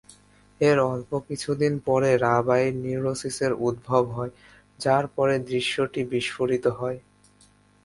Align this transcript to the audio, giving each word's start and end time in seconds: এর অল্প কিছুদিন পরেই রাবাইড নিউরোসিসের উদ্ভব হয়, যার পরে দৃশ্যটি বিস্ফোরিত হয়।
এর 0.61 0.77
অল্প 0.87 1.11
কিছুদিন 1.27 1.73
পরেই 1.87 2.15
রাবাইড 2.19 2.73
নিউরোসিসের 2.83 3.51
উদ্ভব 3.67 4.03
হয়, 4.17 4.33
যার 4.79 5.05
পরে 5.15 5.35
দৃশ্যটি 5.47 6.01
বিস্ফোরিত 6.11 6.65
হয়। 6.79 6.99